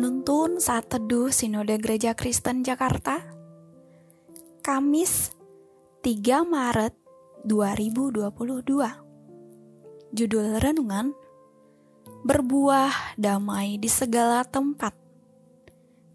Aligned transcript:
Penuntun 0.00 0.56
saat 0.56 0.88
teduh 0.88 1.28
Sinode 1.28 1.76
Gereja 1.76 2.16
Kristen 2.16 2.64
Jakarta 2.64 3.20
Kamis 4.64 5.28
3 6.00 6.40
Maret 6.40 6.96
2022 7.44 8.80
Judul 10.16 10.56
Renungan 10.56 11.12
Berbuah 12.24 13.20
damai 13.20 13.76
di 13.76 13.92
segala 13.92 14.40
tempat. 14.48 14.96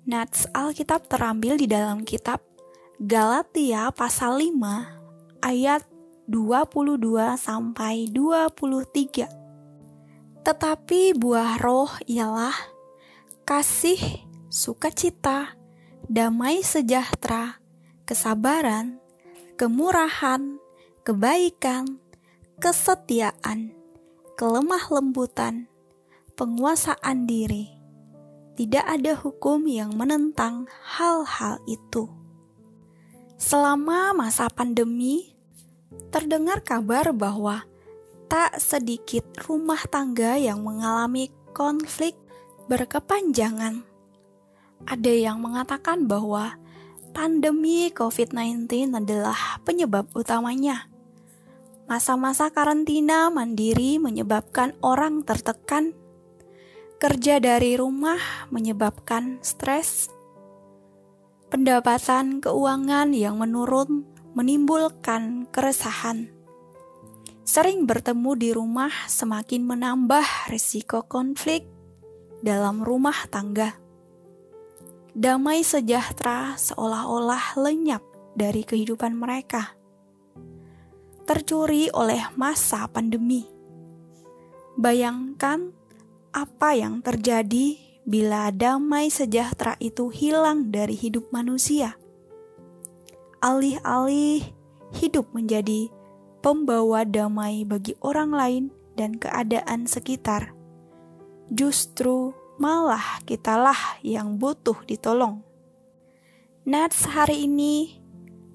Nats 0.09 0.49
Alkitab 0.49 1.05
terambil 1.05 1.53
di 1.53 1.69
dalam 1.69 2.01
kitab 2.01 2.41
Galatia 2.97 3.93
pasal 3.93 4.41
5 4.41 5.45
ayat 5.45 5.85
22 6.25 7.37
sampai 7.37 8.09
23 8.09 10.41
Tetapi 10.41 11.01
buah 11.21 11.61
roh 11.61 11.93
ialah 12.09 12.73
kasih, 13.45 14.25
sukacita, 14.49 15.53
damai 16.09 16.65
sejahtera, 16.65 17.61
kesabaran, 18.01 18.97
kemurahan, 19.53 20.57
kebaikan, 21.05 22.01
kesetiaan, 22.57 23.69
kelemah 24.33 24.89
lembutan, 24.89 25.69
penguasaan 26.33 27.29
diri. 27.29 27.69
Tidak 28.57 28.81
ada 28.81 29.13
hukum 29.13 29.69
yang 29.69 29.93
menentang 29.93 30.65
hal-hal 30.81 31.61
itu. 31.69 32.09
Selama 33.37 34.17
masa 34.17 34.49
pandemi, 34.49 35.37
terdengar 36.09 36.65
kabar 36.65 37.13
bahwa 37.13 37.61
tak 38.25 38.57
sedikit 38.57 39.21
rumah 39.45 39.85
tangga 39.85 40.33
yang 40.33 40.65
mengalami 40.65 41.29
konflik 41.53 42.24
berkepanjangan. 42.65 43.85
Ada 44.85 45.13
yang 45.13 45.41
mengatakan 45.41 46.09
bahwa 46.09 46.57
pandemi 47.13 47.89
COVID-19 47.93 48.91
adalah 48.91 49.61
penyebab 49.63 50.09
utamanya. 50.17 50.89
Masa-masa 51.85 52.49
karantina 52.49 53.29
mandiri 53.29 54.01
menyebabkan 54.01 54.73
orang 54.81 55.21
tertekan, 55.21 55.93
kerja 56.97 57.37
dari 57.37 57.77
rumah 57.77 58.17
menyebabkan 58.49 59.37
stres, 59.45 60.09
pendapatan 61.53 62.41
keuangan 62.41 63.13
yang 63.13 63.37
menurun 63.37 64.03
menimbulkan 64.33 65.45
keresahan. 65.53 66.33
Sering 67.45 67.85
bertemu 67.85 68.31
di 68.33 68.49
rumah 68.49 68.89
semakin 69.05 69.61
menambah 69.69 70.49
risiko 70.49 71.05
konflik, 71.05 71.74
dalam 72.45 72.85
rumah 72.85 73.25
tangga. 73.33 73.73
Damai 75.17 75.65
sejahtera 75.65 76.53
seolah-olah 76.61 77.57
lenyap 77.57 78.05
dari 78.37 78.61
kehidupan 78.61 79.17
mereka, 79.17 79.73
tercuri 81.25 81.89
oleh 81.89 82.21
masa 82.37 82.85
pandemi. 82.85 83.49
Bayangkan 84.77 85.73
apa 86.29 86.77
yang 86.77 87.01
terjadi 87.01 87.81
bila 88.05 88.53
damai 88.53 89.09
sejahtera 89.09 89.73
itu 89.81 90.13
hilang 90.13 90.69
dari 90.69 90.93
hidup 90.93 91.33
manusia. 91.33 91.97
Alih-alih 93.41 94.45
hidup 95.01 95.33
menjadi 95.33 95.89
pembawa 96.45 97.07
damai 97.09 97.65
bagi 97.65 97.97
orang 98.05 98.29
lain 98.29 98.63
dan 98.93 99.17
keadaan 99.17 99.89
sekitar 99.89 100.53
justru 101.53 102.33
malah 102.55 103.19
kitalah 103.27 103.99
yang 103.99 104.39
butuh 104.39 104.79
ditolong. 104.87 105.43
Nats 106.65 107.05
hari 107.05 107.45
ini 107.45 107.99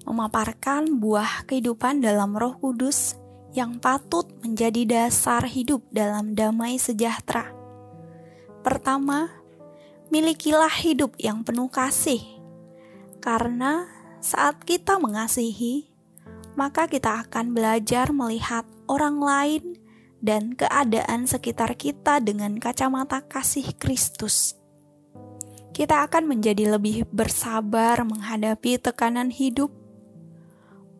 memaparkan 0.03 0.99
buah 0.99 1.45
kehidupan 1.45 2.01
dalam 2.01 2.33
Roh 2.33 2.57
Kudus 2.57 3.15
yang 3.53 3.77
patut 3.77 4.25
menjadi 4.41 4.83
dasar 4.87 5.45
hidup 5.45 5.85
dalam 5.93 6.33
damai 6.33 6.81
sejahtera. 6.81 7.53
Pertama, 8.65 9.29
milikilah 10.09 10.71
hidup 10.81 11.15
yang 11.21 11.45
penuh 11.45 11.69
kasih, 11.69 12.19
karena 13.21 13.85
saat 14.19 14.59
kita 14.65 14.97
mengasihi, 14.97 15.89
maka 16.57 16.89
kita 16.89 17.25
akan 17.27 17.55
belajar 17.55 18.11
melihat 18.11 18.67
orang 18.91 19.23
lain 19.23 19.63
dan 20.21 20.53
keadaan 20.53 21.25
sekitar 21.25 21.73
kita 21.73 22.21
dengan 22.21 22.61
kacamata 22.61 23.25
kasih 23.25 23.73
Kristus. 23.75 24.55
Kita 25.73 26.05
akan 26.05 26.29
menjadi 26.29 26.77
lebih 26.77 27.09
bersabar 27.09 28.05
menghadapi 28.05 28.77
tekanan 28.77 29.33
hidup. 29.33 29.73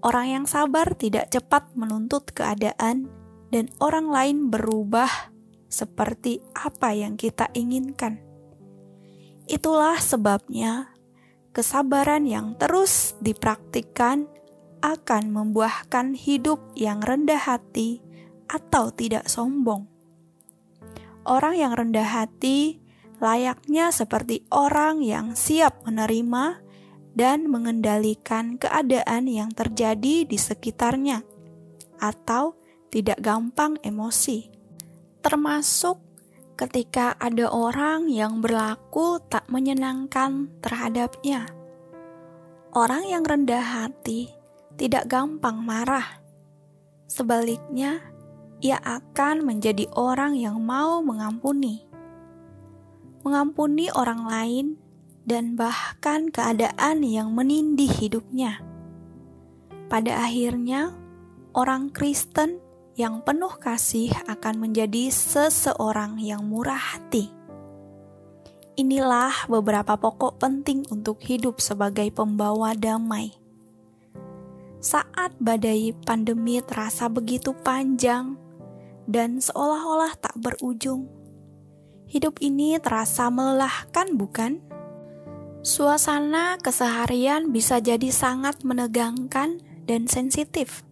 Orang 0.01 0.27
yang 0.27 0.45
sabar 0.49 0.97
tidak 0.97 1.29
cepat 1.29 1.69
menuntut 1.77 2.33
keadaan, 2.33 3.05
dan 3.53 3.69
orang 3.77 4.09
lain 4.09 4.37
berubah 4.49 5.31
seperti 5.69 6.41
apa 6.57 6.97
yang 6.97 7.13
kita 7.13 7.53
inginkan. 7.53 8.17
Itulah 9.45 9.99
sebabnya 9.99 10.95
kesabaran 11.51 12.23
yang 12.25 12.55
terus 12.55 13.13
dipraktikkan 13.19 14.25
akan 14.81 15.23
membuahkan 15.29 16.17
hidup 16.17 16.63
yang 16.73 17.03
rendah 17.03 17.37
hati 17.37 18.01
atau 18.51 18.91
tidak 18.91 19.31
sombong. 19.31 19.87
Orang 21.23 21.55
yang 21.55 21.71
rendah 21.71 22.03
hati 22.03 22.83
layaknya 23.23 23.95
seperti 23.95 24.43
orang 24.51 24.99
yang 24.99 25.37
siap 25.37 25.87
menerima 25.87 26.59
dan 27.15 27.47
mengendalikan 27.47 28.59
keadaan 28.59 29.31
yang 29.31 29.55
terjadi 29.55 30.27
di 30.27 30.37
sekitarnya, 30.39 31.23
atau 32.01 32.57
tidak 32.91 33.21
gampang 33.21 33.77
emosi, 33.85 34.49
termasuk 35.21 36.01
ketika 36.57 37.15
ada 37.21 37.47
orang 37.53 38.09
yang 38.09 38.41
berlaku 38.41 39.21
tak 39.29 39.47
menyenangkan 39.47 40.49
terhadapnya. 40.59 41.47
Orang 42.71 43.05
yang 43.05 43.21
rendah 43.27 43.61
hati 43.61 44.31
tidak 44.79 45.05
gampang 45.11 45.59
marah, 45.61 46.23
sebaliknya 47.05 48.10
ia 48.61 48.77
akan 48.77 49.41
menjadi 49.41 49.89
orang 49.97 50.37
yang 50.37 50.61
mau 50.61 51.01
mengampuni. 51.01 51.81
Mengampuni 53.25 53.89
orang 53.93 54.21
lain 54.29 54.65
dan 55.25 55.57
bahkan 55.57 56.29
keadaan 56.29 57.01
yang 57.01 57.33
menindih 57.33 57.89
hidupnya. 57.89 58.61
Pada 59.89 60.23
akhirnya, 60.23 60.93
orang 61.57 61.89
Kristen 61.89 62.61
yang 62.97 63.25
penuh 63.25 63.51
kasih 63.57 64.13
akan 64.29 64.69
menjadi 64.69 65.09
seseorang 65.09 66.21
yang 66.21 66.45
murah 66.45 66.79
hati. 66.79 67.33
Inilah 68.79 69.51
beberapa 69.51 69.99
pokok 69.99 70.41
penting 70.41 70.87
untuk 70.89 71.19
hidup 71.21 71.59
sebagai 71.59 72.07
pembawa 72.09 72.71
damai. 72.73 73.35
Saat 74.81 75.37
badai 75.37 75.93
pandemi 76.07 76.57
terasa 76.65 77.05
begitu 77.05 77.53
panjang, 77.53 78.40
dan 79.11 79.43
seolah-olah 79.43 80.15
tak 80.15 80.39
berujung. 80.39 81.11
Hidup 82.07 82.39
ini 82.39 82.79
terasa 82.79 83.27
melelahkan, 83.27 84.15
bukan? 84.15 84.63
Suasana 85.61 86.57
keseharian 86.57 87.51
bisa 87.51 87.83
jadi 87.83 88.07
sangat 88.09 88.63
menegangkan 88.63 89.59
dan 89.83 90.07
sensitif. 90.07 90.87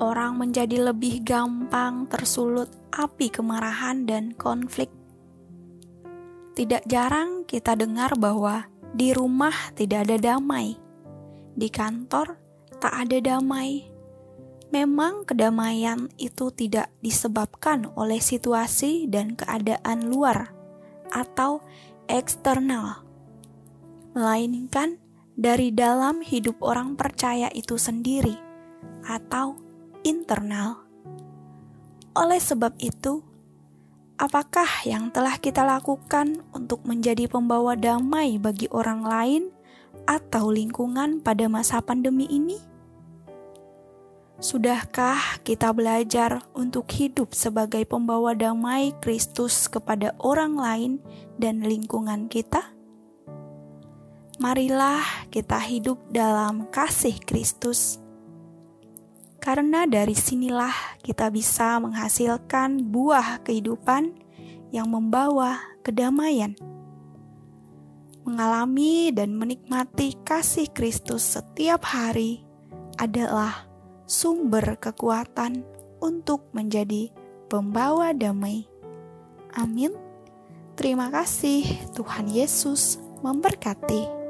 Orang 0.00 0.40
menjadi 0.40 0.88
lebih 0.88 1.20
gampang 1.20 2.08
tersulut 2.08 2.72
api 2.96 3.28
kemarahan 3.28 4.08
dan 4.08 4.32
konflik. 4.32 4.88
Tidak 6.56 6.88
jarang 6.88 7.44
kita 7.44 7.76
dengar 7.76 8.16
bahwa 8.16 8.68
di 8.92 9.12
rumah 9.12 9.52
tidak 9.76 10.08
ada 10.08 10.32
damai, 10.32 10.76
di 11.56 11.68
kantor 11.68 12.40
tak 12.80 12.92
ada 13.08 13.20
damai, 13.20 13.91
Memang 14.72 15.28
kedamaian 15.28 16.08
itu 16.16 16.48
tidak 16.48 16.88
disebabkan 17.04 17.92
oleh 17.92 18.24
situasi 18.24 19.04
dan 19.04 19.36
keadaan 19.36 20.08
luar 20.08 20.48
atau 21.12 21.60
eksternal, 22.08 23.04
melainkan 24.16 24.96
dari 25.36 25.76
dalam 25.76 26.24
hidup 26.24 26.56
orang 26.64 26.96
percaya 26.96 27.52
itu 27.52 27.76
sendiri 27.76 28.32
atau 29.04 29.60
internal. 30.08 30.80
Oleh 32.16 32.40
sebab 32.40 32.72
itu, 32.80 33.20
apakah 34.16 34.88
yang 34.88 35.12
telah 35.12 35.36
kita 35.36 35.68
lakukan 35.68 36.40
untuk 36.56 36.80
menjadi 36.88 37.28
pembawa 37.28 37.76
damai 37.76 38.40
bagi 38.40 38.72
orang 38.72 39.04
lain 39.04 39.42
atau 40.08 40.48
lingkungan 40.48 41.20
pada 41.20 41.44
masa 41.52 41.84
pandemi 41.84 42.24
ini? 42.32 42.71
Sudahkah 44.42 45.38
kita 45.46 45.70
belajar 45.70 46.42
untuk 46.50 46.90
hidup 46.90 47.30
sebagai 47.30 47.86
pembawa 47.86 48.34
damai 48.34 48.90
Kristus 48.98 49.70
kepada 49.70 50.18
orang 50.18 50.58
lain 50.58 50.92
dan 51.38 51.62
lingkungan 51.62 52.26
kita? 52.26 52.74
Marilah 54.42 55.30
kita 55.30 55.62
hidup 55.62 56.02
dalam 56.10 56.66
kasih 56.74 57.22
Kristus, 57.22 58.02
karena 59.38 59.86
dari 59.86 60.18
sinilah 60.18 60.98
kita 61.06 61.30
bisa 61.30 61.78
menghasilkan 61.78 62.90
buah 62.90 63.46
kehidupan 63.46 64.10
yang 64.74 64.90
membawa 64.90 65.62
kedamaian. 65.86 66.58
Mengalami 68.26 69.14
dan 69.14 69.38
menikmati 69.38 70.18
kasih 70.26 70.66
Kristus 70.74 71.38
setiap 71.38 71.86
hari 71.86 72.42
adalah 72.98 73.71
sumber 74.12 74.76
kekuatan 74.76 75.64
untuk 76.04 76.52
menjadi 76.52 77.08
pembawa 77.48 78.12
damai. 78.12 78.68
Amin. 79.56 79.96
Terima 80.76 81.08
kasih, 81.08 81.64
Tuhan 81.96 82.28
Yesus 82.28 83.00
memberkati. 83.24 84.21